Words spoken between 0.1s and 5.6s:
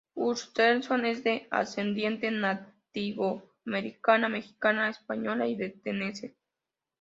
Hutcherson es de ascendencia nativo-americana, mexicana, española y